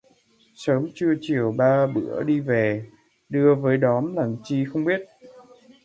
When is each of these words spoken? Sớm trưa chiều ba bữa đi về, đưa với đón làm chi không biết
Sớm 0.55 0.87
trưa 0.95 1.13
chiều 1.21 1.53
ba 1.57 1.87
bữa 1.87 2.23
đi 2.23 2.39
về, 2.39 2.85
đưa 3.29 3.55
với 3.55 3.77
đón 3.77 4.15
làm 4.15 4.35
chi 4.43 4.65
không 4.65 4.85
biết 4.85 5.01